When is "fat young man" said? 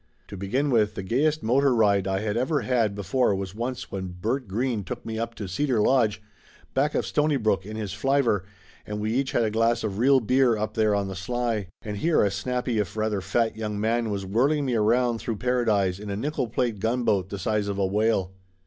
13.21-14.09